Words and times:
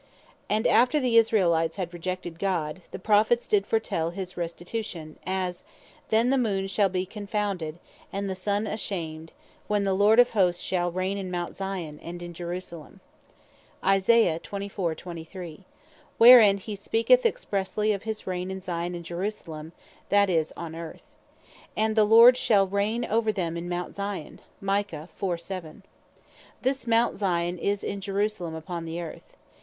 And 0.49 0.65
after 0.65 0.99
the 0.99 1.15
Israelites 1.15 1.77
had 1.77 1.93
rejected 1.93 2.39
God, 2.39 2.81
the 2.89 2.97
Prophets 2.97 3.47
did 3.47 3.67
foretell 3.67 4.09
his 4.09 4.35
restitution; 4.35 5.19
as 5.27 5.59
(Isaiah 5.59 6.01
24.23.) 6.09 6.09
"Then 6.09 6.29
the 6.31 6.37
Moon 6.39 6.65
shall 6.67 6.89
be 6.89 7.05
confounded, 7.05 7.77
and 8.11 8.27
the 8.27 8.33
Sun 8.33 8.65
ashamed 8.65 9.31
when 9.67 9.83
the 9.83 9.93
Lord 9.93 10.19
of 10.19 10.31
Hosts 10.31 10.63
shall 10.63 10.91
reign 10.91 11.19
in 11.19 11.29
Mount 11.29 11.55
Zion, 11.55 11.99
and 12.01 12.23
in 12.23 12.33
Jerusalem;" 12.33 12.99
where 13.83 13.93
he 16.41 16.75
speaketh 16.75 17.21
expressely 17.23 17.93
of 17.93 18.01
his 18.01 18.25
Reign 18.25 18.49
in 18.49 18.59
Zion, 18.59 18.95
and 18.95 19.05
Jerusalem; 19.05 19.71
that 20.09 20.31
is, 20.31 20.51
on 20.57 20.73
Earth. 20.73 21.07
And 21.77 21.95
(Micah 21.95 21.95
4.7.) 21.95 21.95
"And 21.95 21.95
the 21.95 22.05
Lord 22.05 22.37
shall 22.37 22.65
reign 22.65 23.05
over 23.05 23.31
them 23.31 23.55
in 23.55 23.69
Mount 23.69 23.93
Zion:" 23.93 24.39
This 26.63 26.87
Mount 26.87 27.19
Zion 27.19 27.59
is 27.59 27.83
in 27.83 28.01
Jerusalem 28.01 28.55
upon 28.55 28.85
the 28.85 28.99
Earth. 28.99 29.37